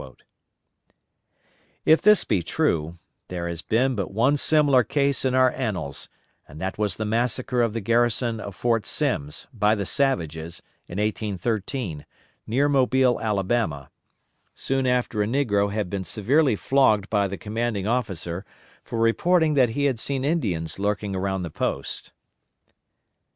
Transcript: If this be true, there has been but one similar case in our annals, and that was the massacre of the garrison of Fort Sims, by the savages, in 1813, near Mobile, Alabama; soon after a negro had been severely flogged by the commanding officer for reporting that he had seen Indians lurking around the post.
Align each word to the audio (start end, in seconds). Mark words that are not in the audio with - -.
If 1.85 2.01
this 2.01 2.23
be 2.23 2.41
true, 2.41 2.97
there 3.27 3.47
has 3.47 3.61
been 3.61 3.93
but 3.93 4.09
one 4.09 4.35
similar 4.35 4.83
case 4.83 5.23
in 5.23 5.35
our 5.35 5.51
annals, 5.51 6.09
and 6.47 6.59
that 6.59 6.79
was 6.79 6.95
the 6.95 7.05
massacre 7.05 7.61
of 7.61 7.73
the 7.73 7.81
garrison 7.81 8.39
of 8.39 8.55
Fort 8.55 8.87
Sims, 8.87 9.45
by 9.53 9.75
the 9.75 9.85
savages, 9.85 10.63
in 10.87 10.97
1813, 10.97 12.07
near 12.47 12.67
Mobile, 12.67 13.21
Alabama; 13.21 13.91
soon 14.55 14.87
after 14.87 15.21
a 15.21 15.27
negro 15.27 15.71
had 15.71 15.87
been 15.87 16.03
severely 16.03 16.55
flogged 16.55 17.07
by 17.11 17.27
the 17.27 17.37
commanding 17.37 17.85
officer 17.85 18.43
for 18.83 18.97
reporting 18.97 19.53
that 19.53 19.69
he 19.69 19.85
had 19.85 19.99
seen 19.99 20.25
Indians 20.25 20.79
lurking 20.79 21.15
around 21.15 21.43
the 21.43 21.51
post. 21.51 22.11